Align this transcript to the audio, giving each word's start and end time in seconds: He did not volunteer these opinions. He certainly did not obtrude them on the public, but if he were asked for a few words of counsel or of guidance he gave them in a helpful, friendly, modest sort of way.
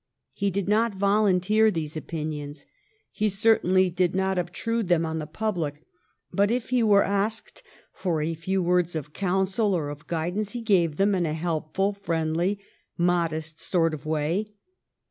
He 0.33 0.49
did 0.49 0.67
not 0.67 0.95
volunteer 0.95 1.69
these 1.69 1.95
opinions. 1.95 2.65
He 3.11 3.29
certainly 3.29 3.91
did 3.91 4.15
not 4.15 4.39
obtrude 4.39 4.87
them 4.87 5.05
on 5.05 5.19
the 5.19 5.27
public, 5.27 5.83
but 6.33 6.49
if 6.49 6.69
he 6.69 6.81
were 6.81 7.03
asked 7.03 7.61
for 7.93 8.19
a 8.19 8.33
few 8.33 8.63
words 8.63 8.95
of 8.95 9.13
counsel 9.13 9.75
or 9.75 9.89
of 9.89 10.07
guidance 10.07 10.53
he 10.53 10.61
gave 10.61 10.95
them 10.95 11.13
in 11.13 11.27
a 11.27 11.35
helpful, 11.35 11.93
friendly, 11.93 12.57
modest 12.97 13.59
sort 13.59 13.93
of 13.93 14.07
way. 14.07 14.53